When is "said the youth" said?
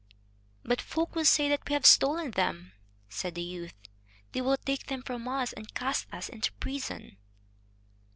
3.07-3.75